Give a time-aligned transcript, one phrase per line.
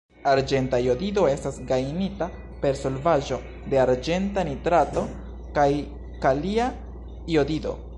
[0.29, 2.29] Arĝenta jodido estas gajnita
[2.65, 3.39] per solvaĵo
[3.75, 5.05] de arĝenta nitrato
[5.61, 5.71] kaj
[6.27, 6.75] kalia
[7.39, 7.83] jodido.